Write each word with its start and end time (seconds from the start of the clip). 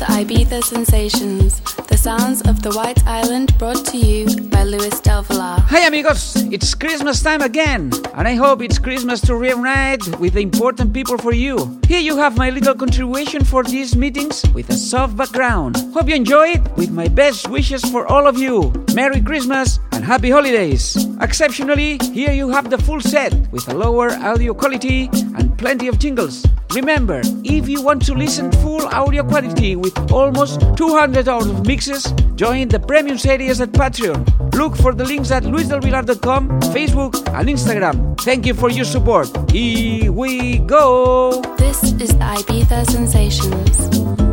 Ibiza 0.00 0.62
Sensations, 0.64 1.60
the 1.88 1.96
sounds 1.96 2.40
of 2.42 2.62
the 2.62 2.70
White 2.70 3.06
Island 3.06 3.56
brought 3.58 3.84
to 3.86 3.98
you 3.98 4.26
by 4.48 4.64
Luis 4.64 4.98
Del. 5.00 5.20
Hi 5.22 5.86
amigos, 5.86 6.34
it's 6.50 6.74
Christmas 6.74 7.22
time 7.22 7.42
again, 7.42 7.90
and 8.14 8.26
I 8.26 8.34
hope 8.34 8.62
it's 8.62 8.78
Christmas 8.78 9.20
to 9.22 9.34
reunite 9.34 10.18
with 10.18 10.34
the 10.34 10.40
important 10.40 10.94
people 10.94 11.18
for 11.18 11.34
you. 11.34 11.78
Here 11.86 12.00
you 12.00 12.16
have 12.16 12.38
my 12.38 12.48
little 12.48 12.74
contribution 12.74 13.44
for 13.44 13.62
these 13.62 13.94
meetings 13.94 14.44
with 14.54 14.70
a 14.70 14.74
soft 14.74 15.16
background. 15.16 15.76
Hope 15.92 16.08
you 16.08 16.14
enjoy 16.14 16.48
it 16.48 16.76
with 16.76 16.90
my 16.90 17.08
best 17.08 17.48
wishes 17.48 17.84
for 17.84 18.06
all 18.06 18.26
of 18.26 18.38
you. 18.38 18.72
Merry 18.94 19.20
Christmas 19.20 19.78
and 19.92 20.04
happy 20.04 20.30
holidays. 20.30 20.96
Exceptionally, 21.20 21.98
here 22.12 22.32
you 22.32 22.48
have 22.48 22.70
the 22.70 22.78
full 22.78 23.00
set 23.00 23.32
with 23.52 23.68
a 23.68 23.74
lower 23.74 24.10
audio 24.10 24.54
quality 24.54 25.08
and 25.36 25.56
plenty 25.58 25.88
of 25.88 25.98
jingles. 25.98 26.44
Remember, 26.74 27.20
if 27.44 27.68
you 27.68 27.82
want 27.82 28.04
to 28.06 28.14
listen 28.14 28.50
full 28.52 28.86
audio 28.86 29.22
quality 29.24 29.76
with 29.76 29.96
almost 30.12 30.60
200 30.76 31.28
hours 31.28 31.46
of 31.46 31.66
mixes, 31.66 32.12
join 32.36 32.68
the 32.68 32.78
premium 32.78 33.18
series 33.18 33.60
at 33.60 33.72
Patreon. 33.72 34.54
Look 34.54 34.76
for 34.76 34.92
the 34.94 35.04
links 35.04 35.30
at 35.30 35.42
luisdelvillar.com, 35.44 36.60
Facebook, 36.72 37.16
and 37.34 37.48
Instagram. 37.48 38.20
Thank 38.20 38.46
you 38.46 38.54
for 38.54 38.70
your 38.70 38.84
support. 38.84 39.28
Here 39.50 40.12
we 40.12 40.58
go! 40.58 41.42
This 41.58 41.82
is 41.82 42.08
the 42.16 42.24
Ibiza 42.24 42.86
Sensations. 42.90 44.29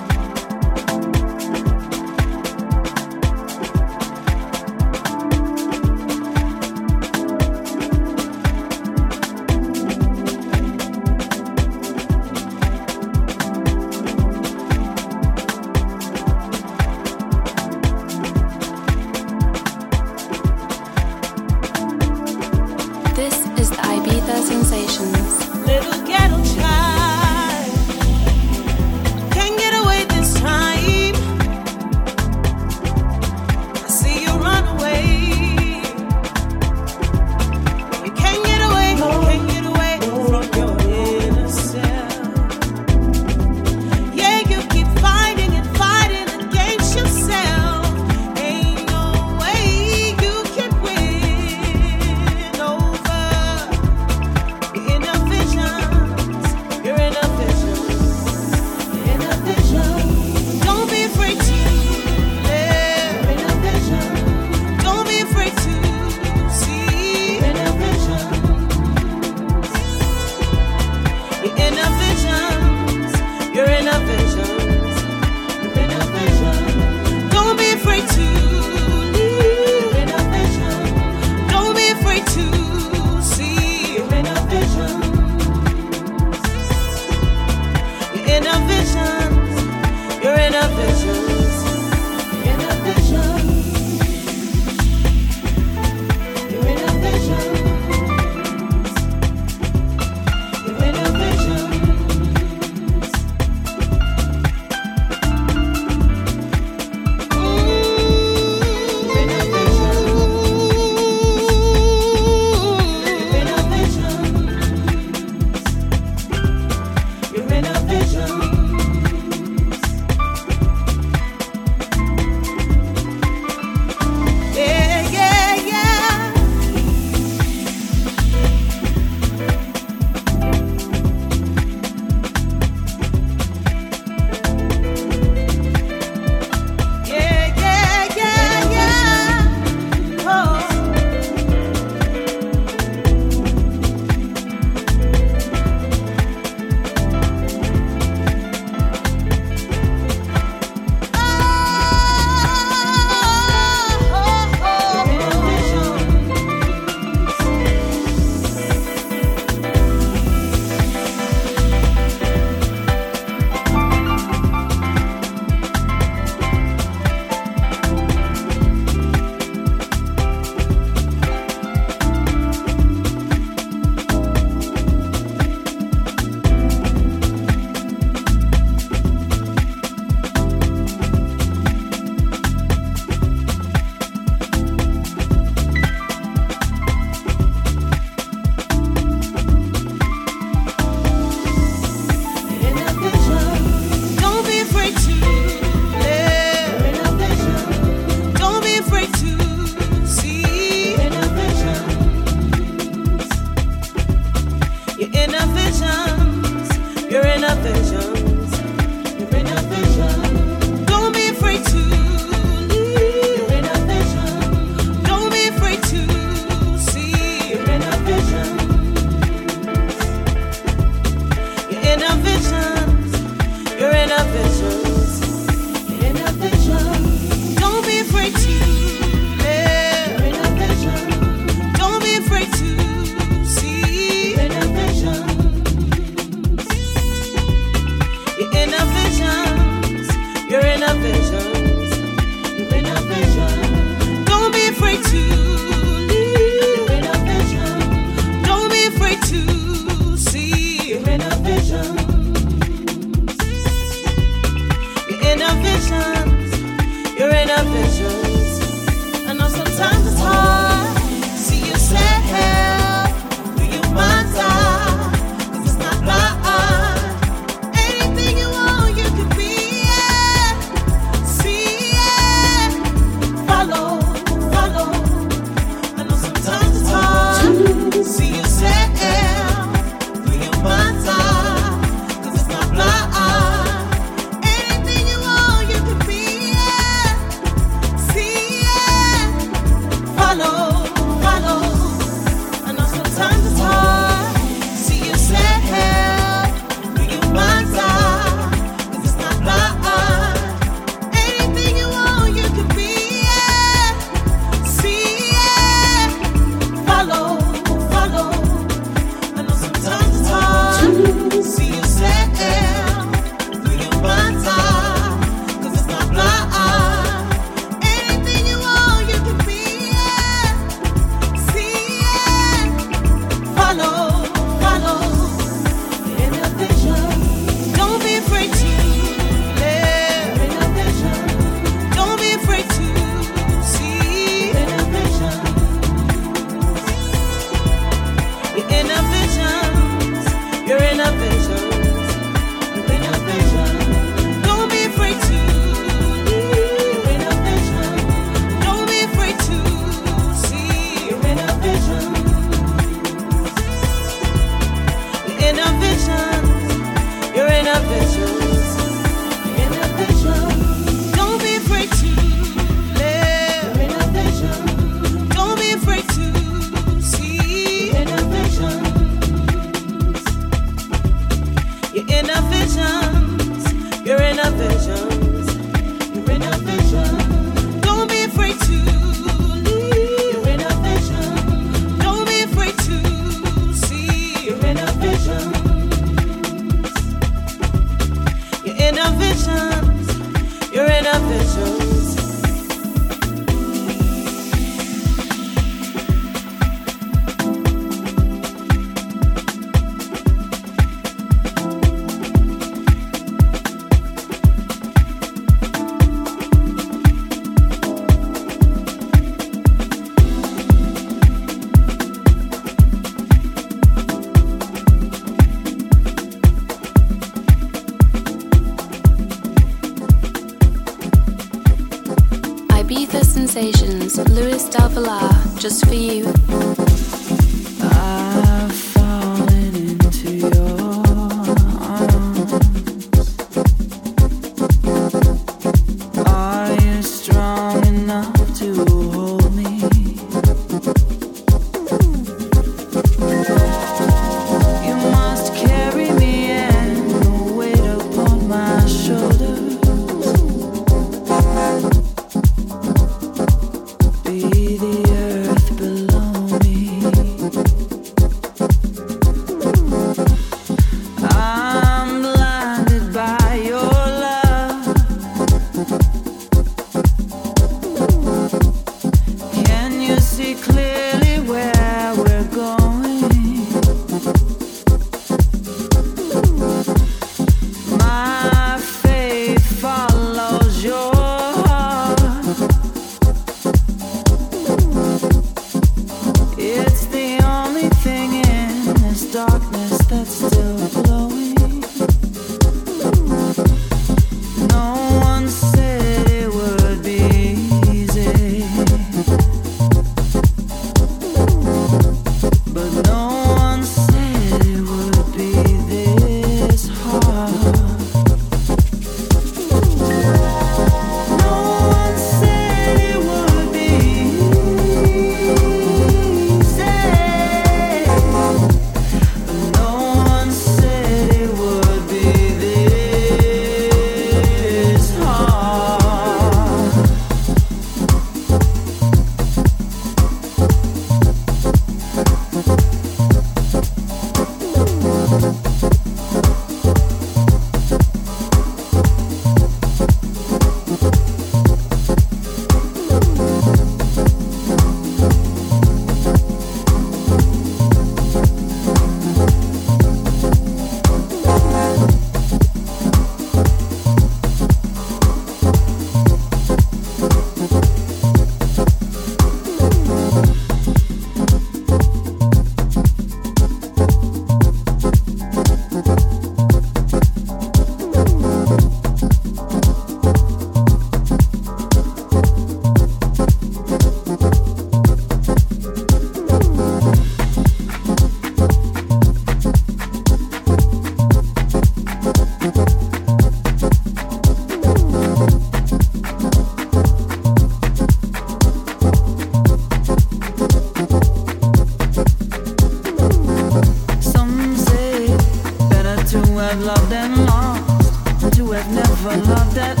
have 596.71 596.83
loved 596.83 597.11
and 597.11 597.45
lost, 597.47 598.41
that 598.41 598.57
you 598.57 598.71
have 598.71 598.89
never 598.93 599.35
loved 599.45 599.77
at 599.77 600.00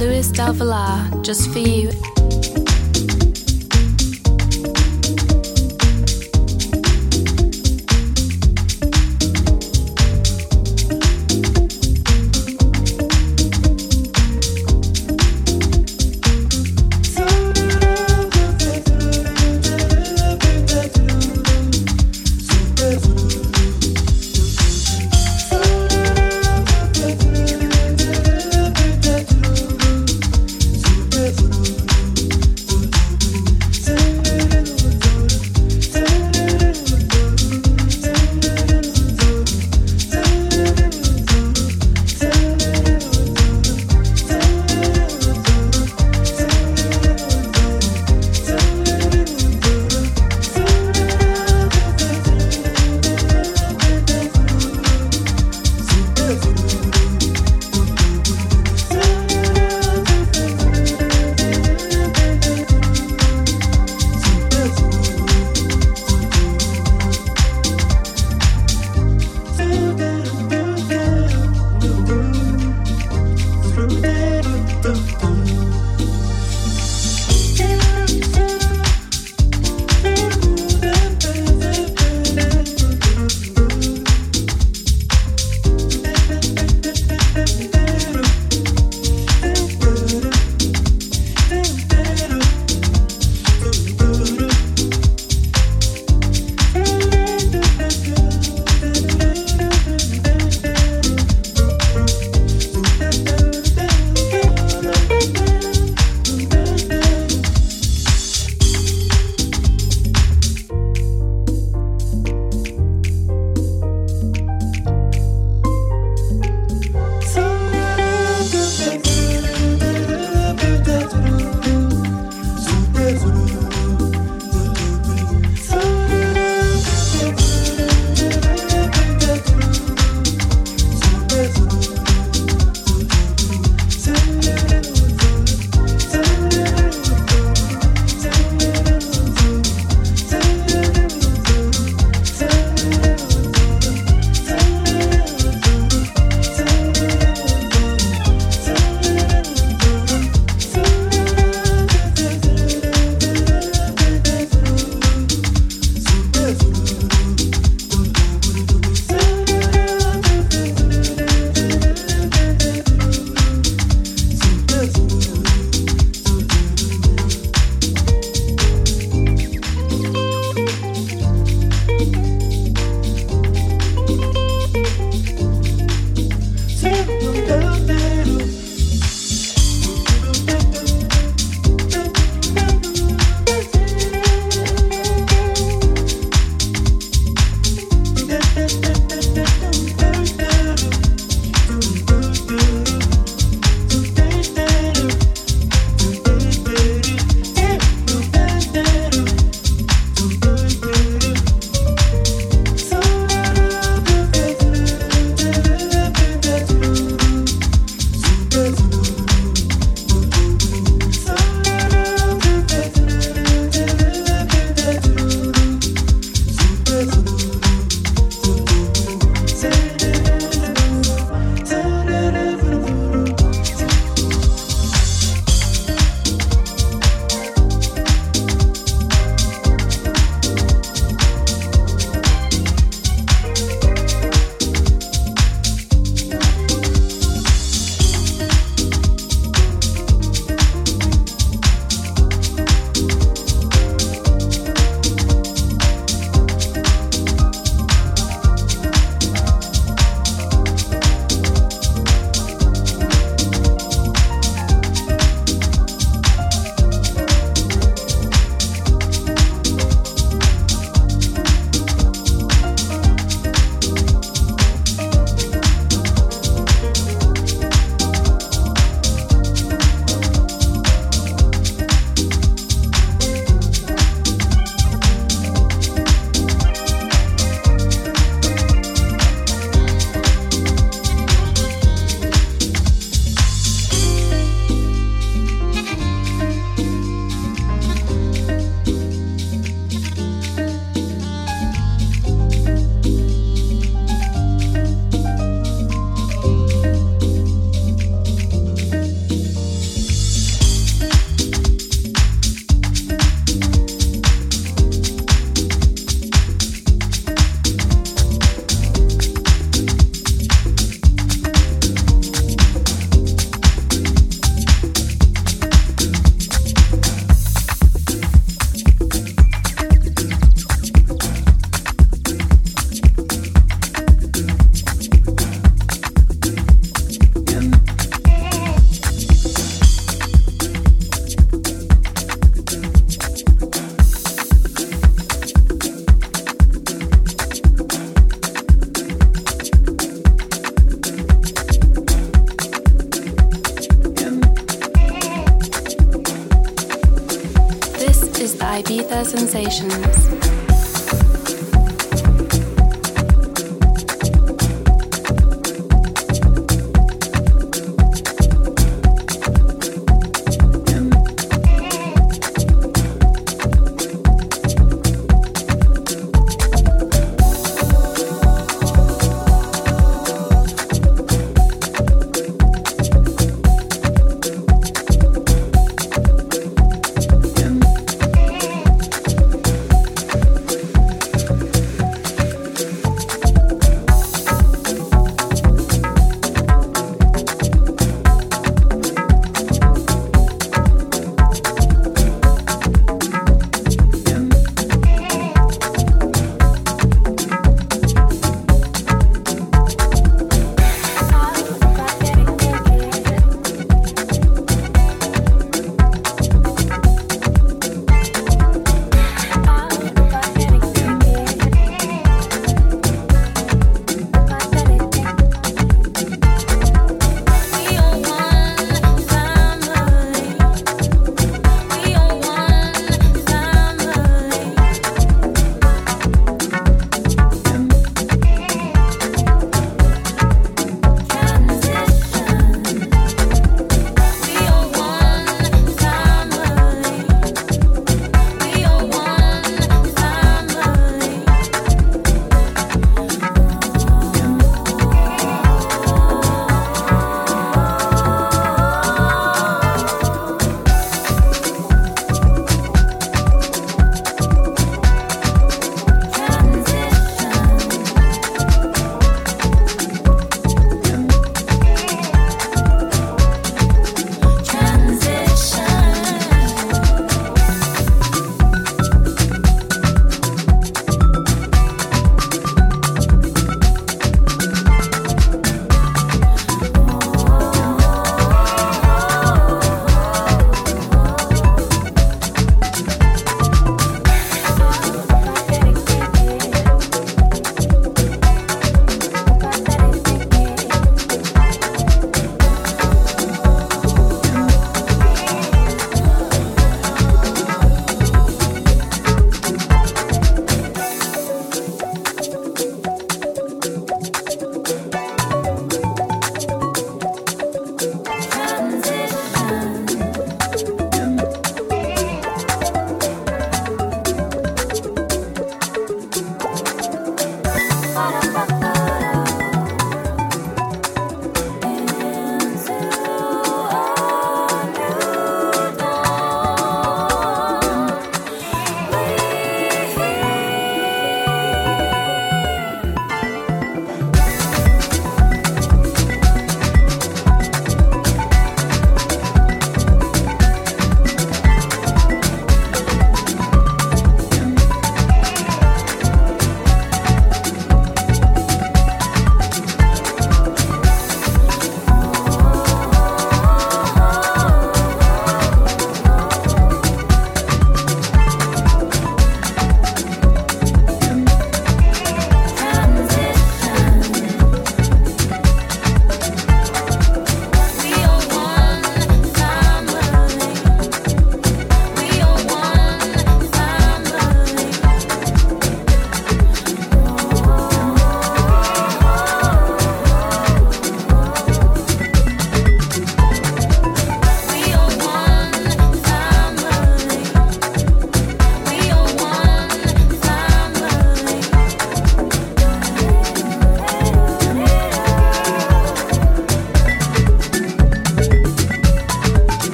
Luis 0.00 0.32
Del 0.32 0.54
Villar, 0.54 1.10
just 1.22 1.50
for 1.52 1.58
you. 1.58 1.90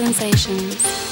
Sensations. 0.00 1.09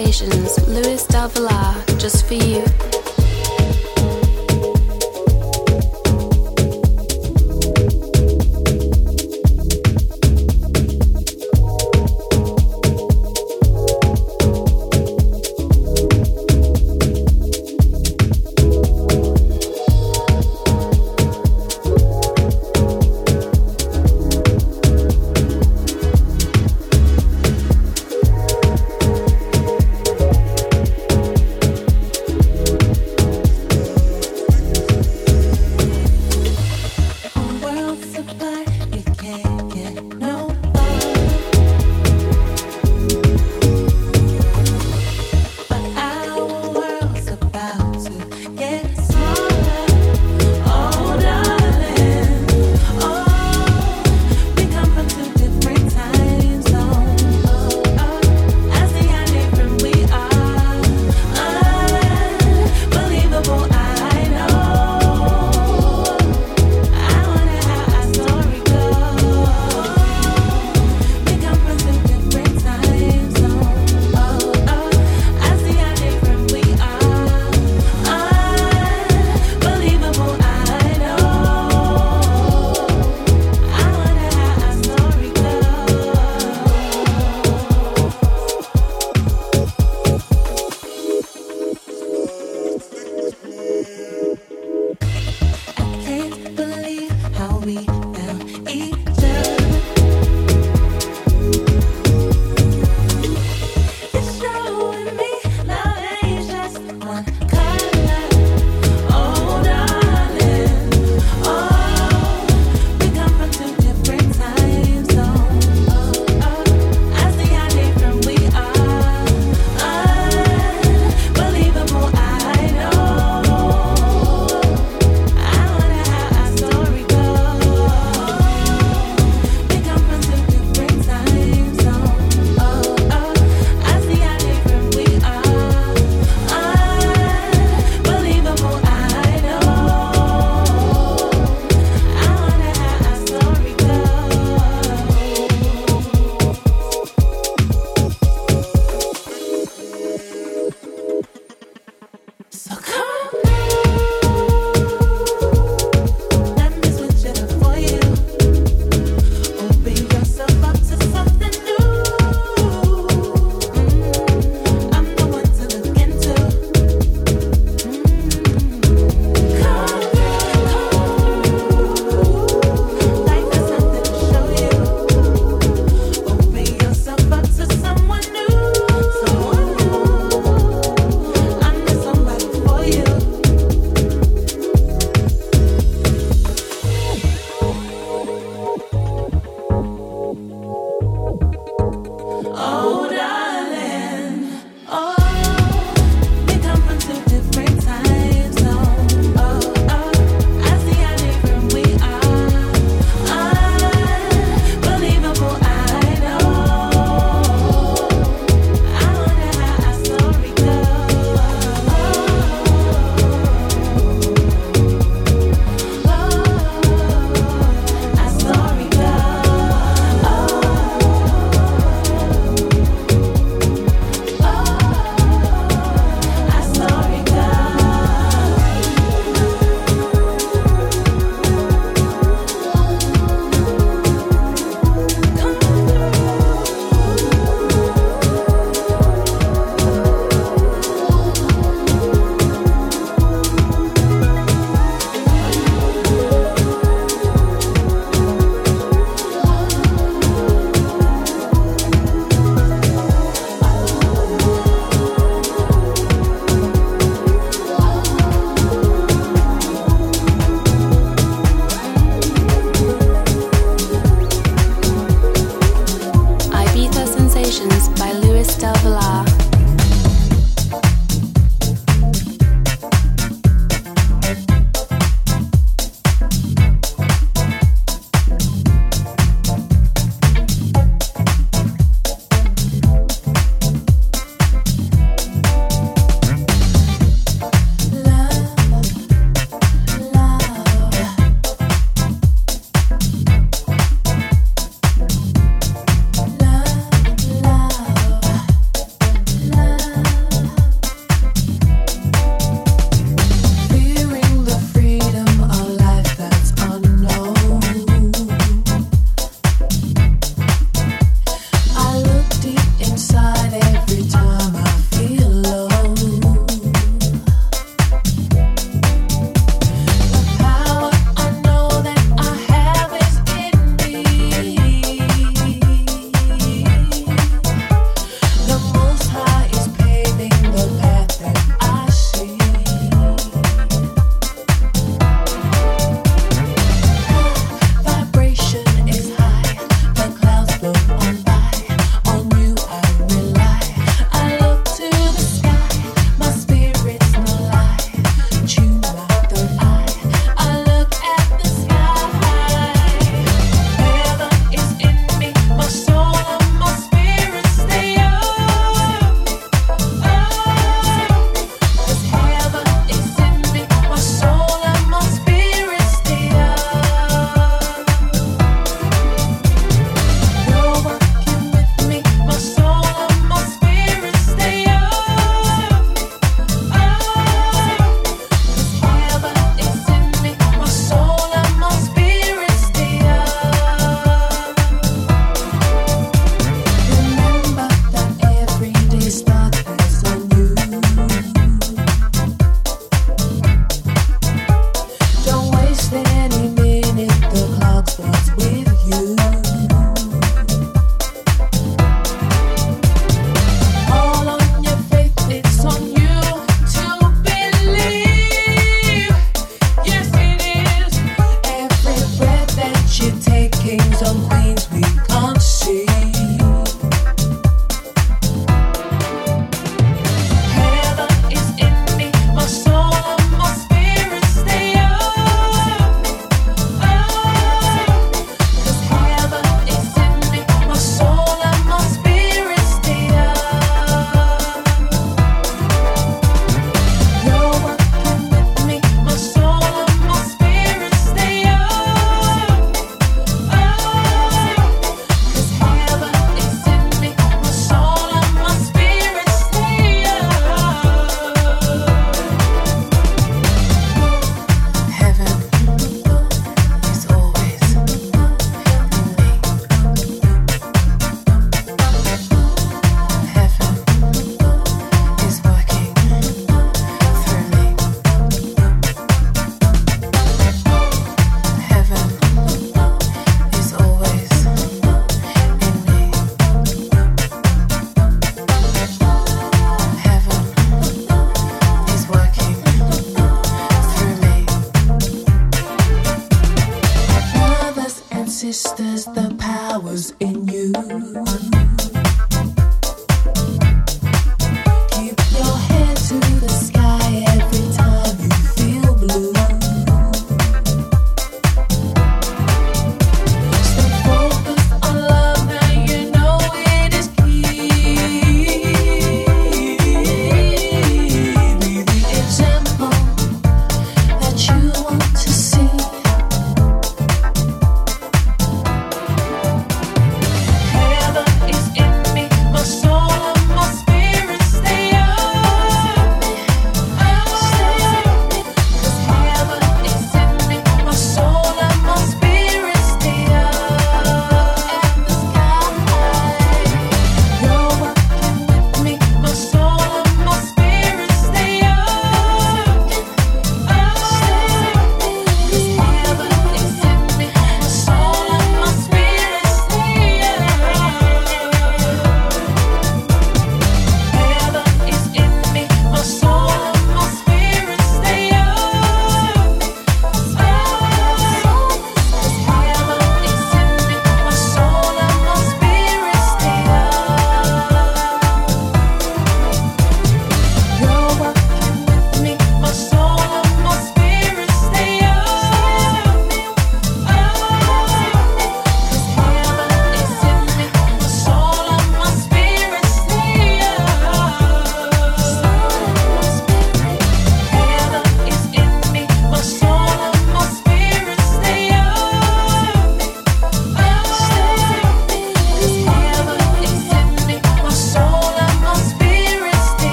Sensations, 0.00 0.56
Luis 0.68 1.06
Del 1.08 1.28
Villar. 1.28 1.59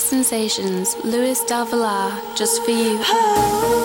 Sensations, 0.00 0.96
Luis 1.04 1.44
Del 1.44 1.64
Villar, 1.66 2.12
just 2.34 2.64
for 2.64 2.70
you. 2.70 3.81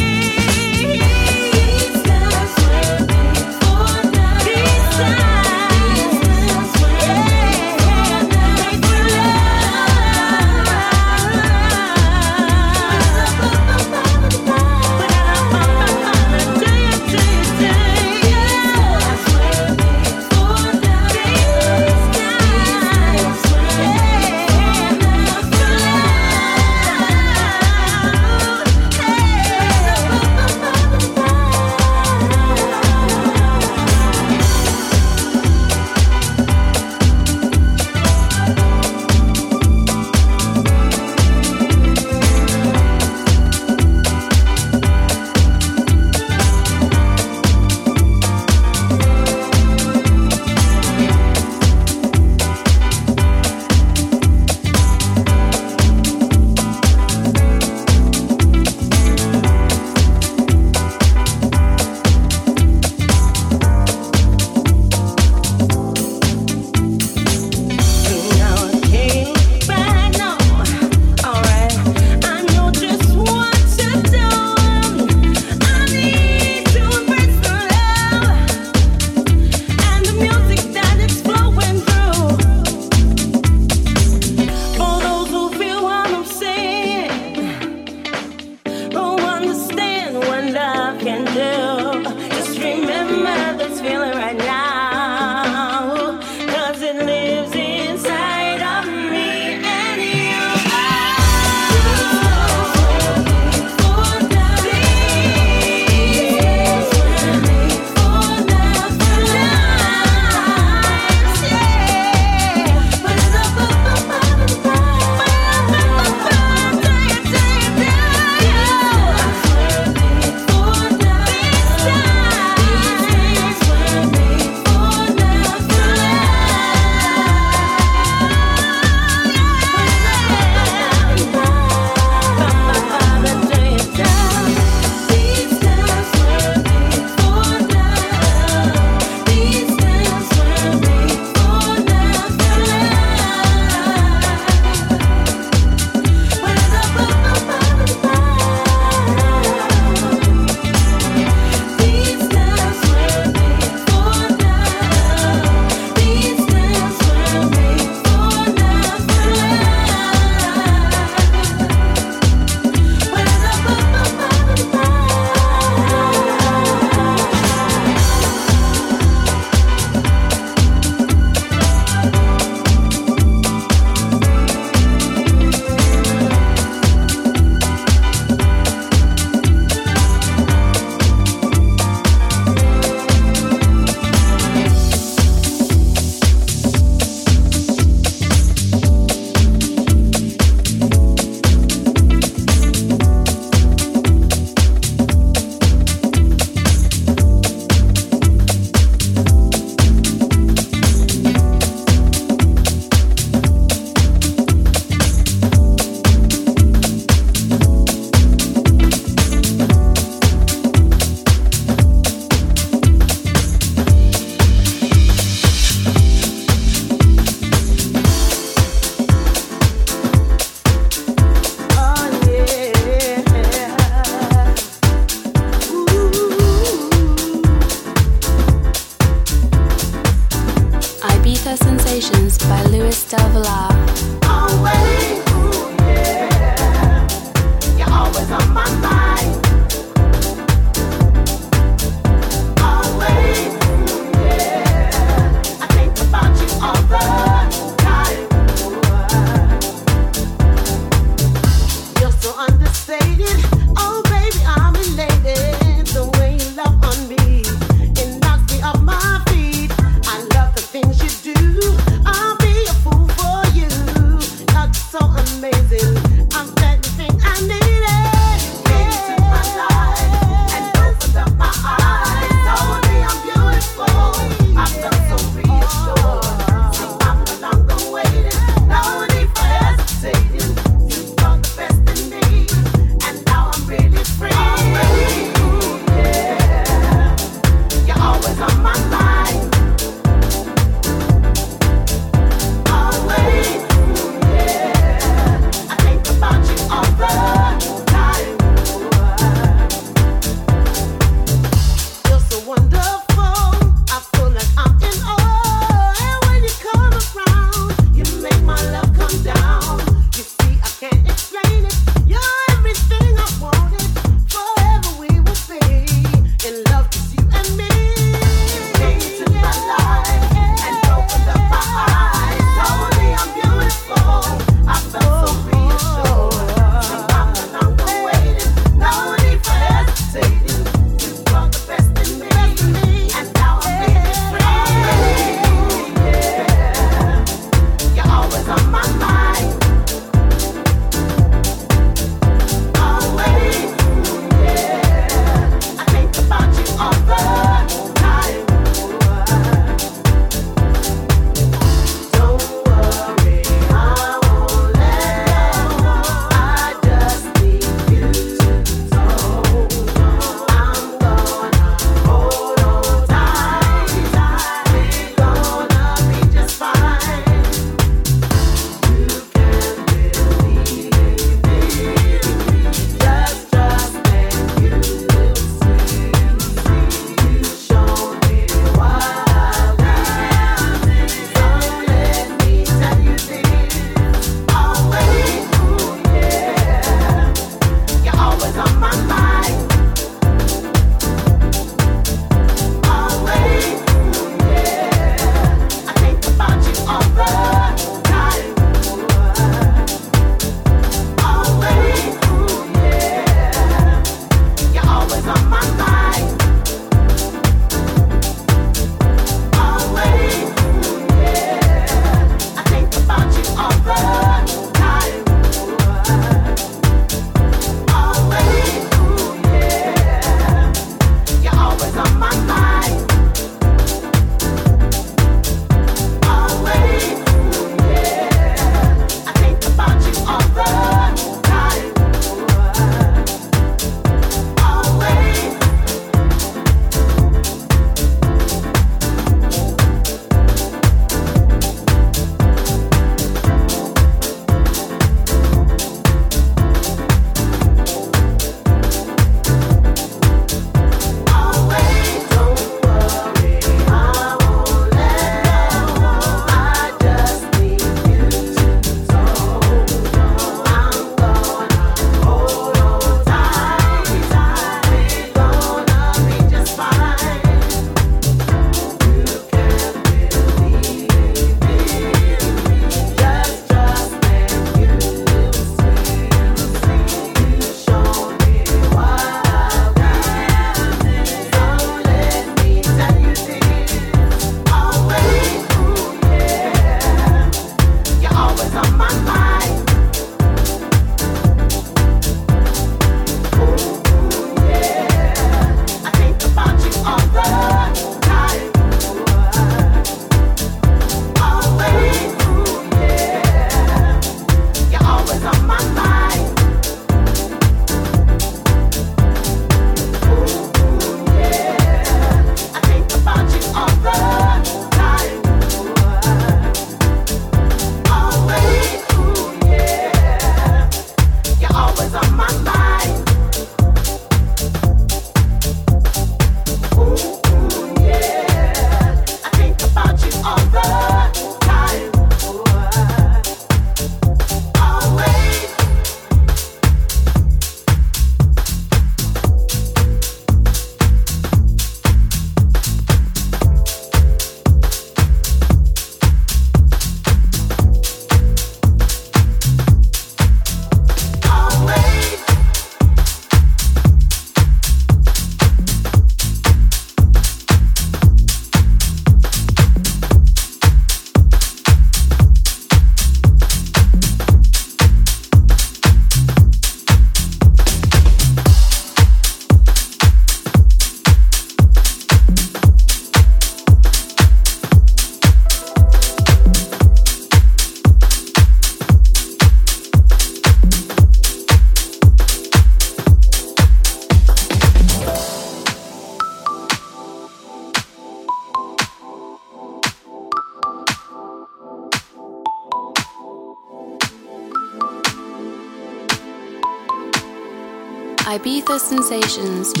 sensations. 598.99 600.00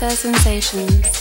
their 0.00 0.10
sensations. 0.10 1.17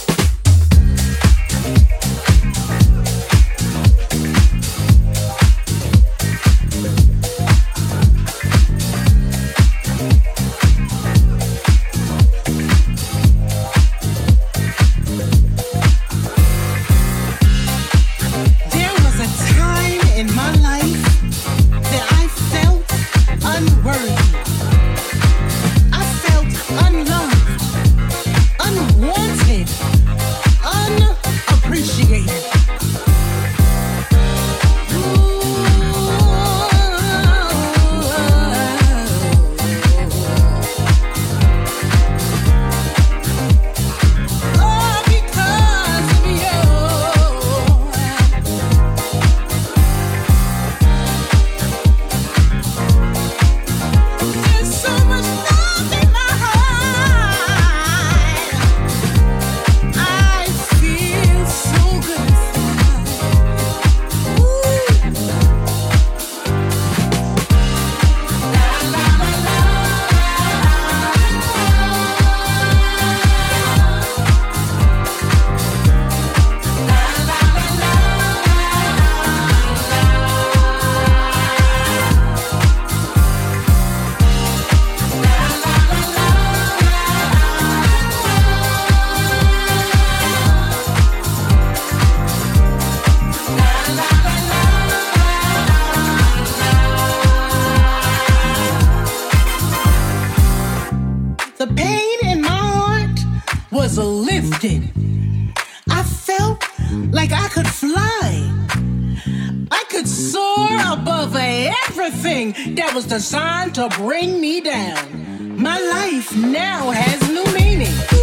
designed 113.08 113.74
to 113.76 113.88
bring 113.98 114.42
me 114.42 114.60
down. 114.60 115.62
My 115.62 115.80
life 115.80 116.36
now 116.36 116.92
has 116.92 117.30
new 117.30 117.46
meaning. 117.54 118.17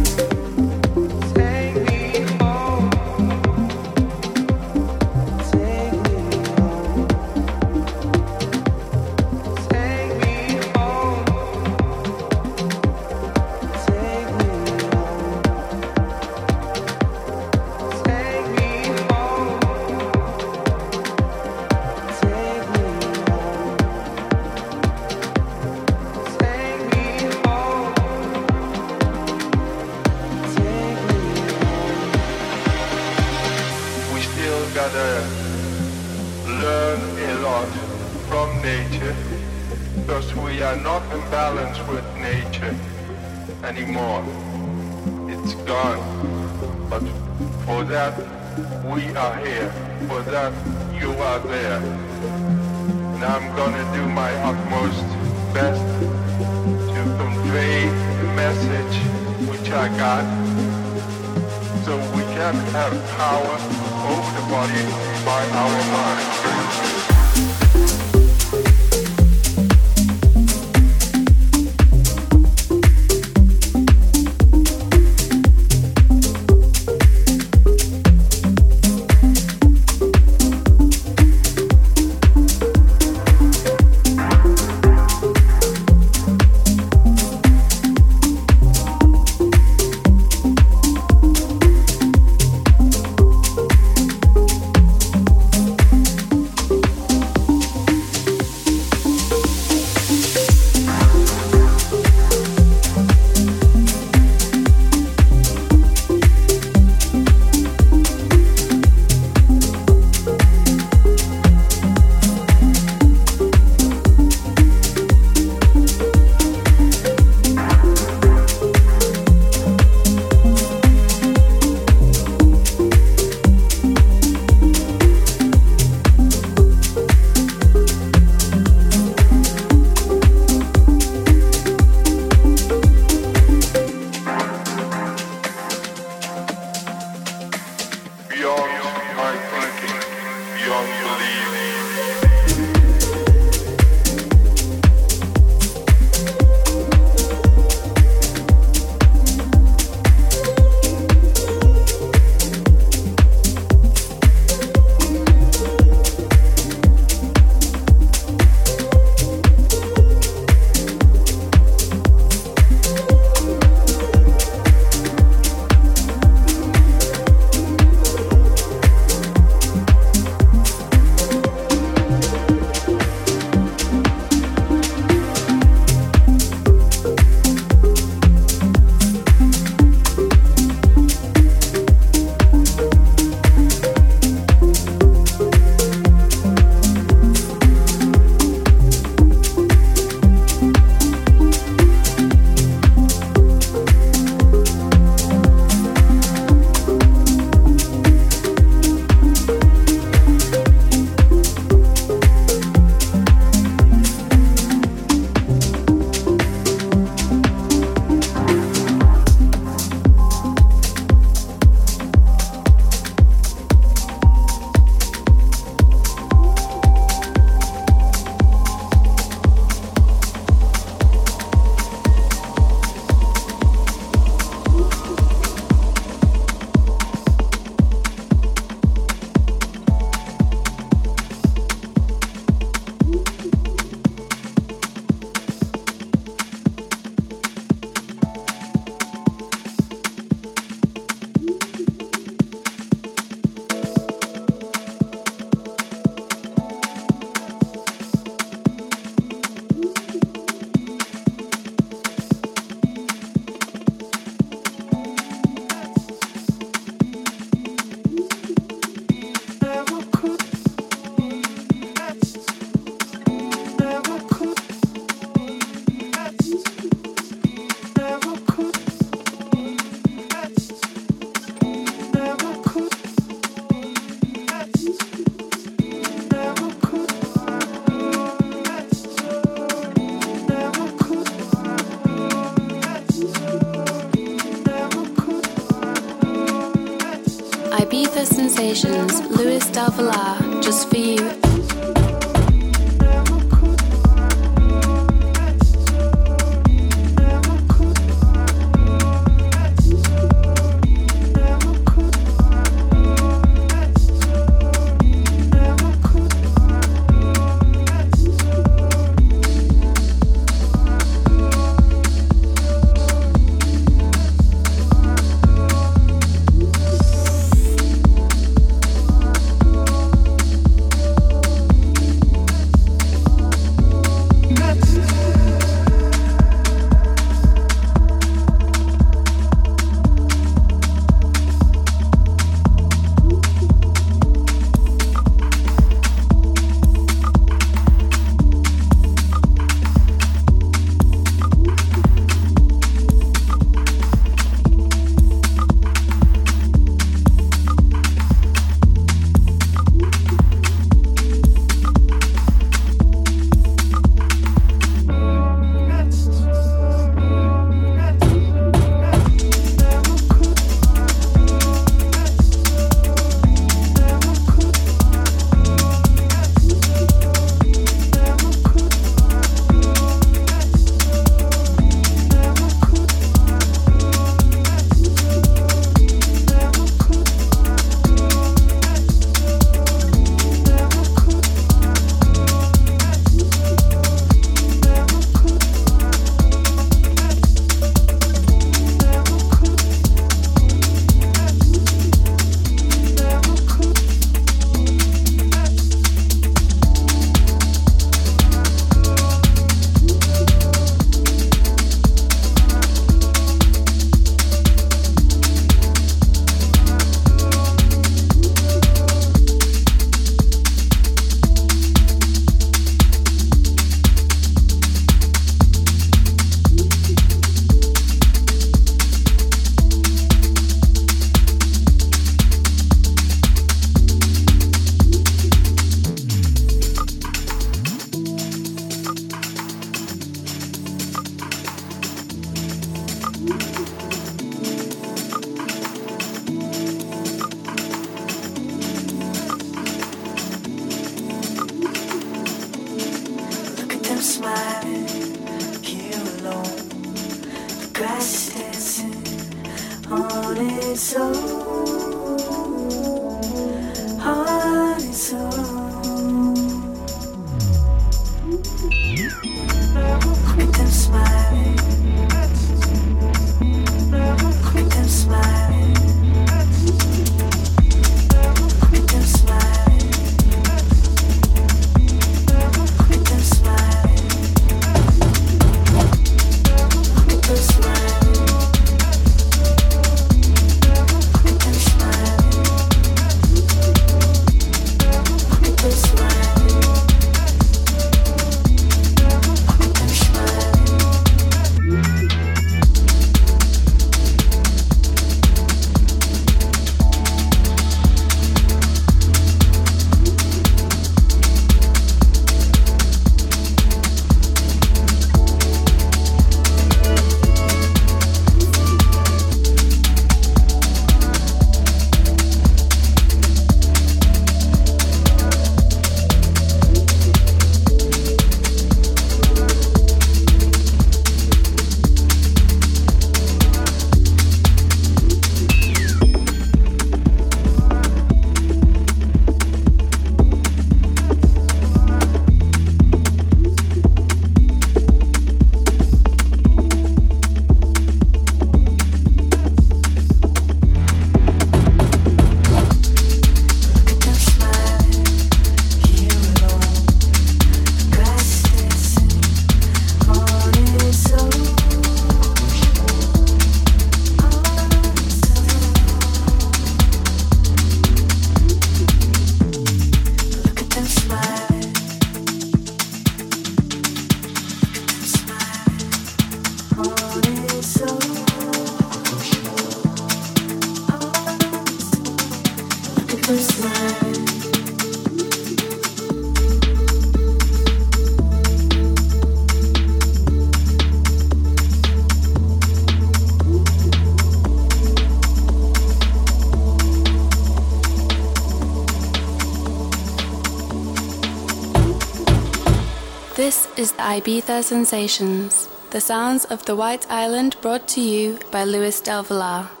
is 594.01 594.13
the 594.13 594.23
Ibiza 594.23 594.83
Sensations, 594.83 595.87
the 596.09 596.19
sounds 596.19 596.65
of 596.65 596.83
the 596.87 596.95
White 596.95 597.29
Island 597.29 597.75
brought 597.81 598.07
to 598.07 598.19
you 598.19 598.57
by 598.71 598.83
Luis 598.83 599.21
Del 599.21 599.43
Villar. 599.43 600.00